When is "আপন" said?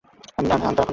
0.59-0.73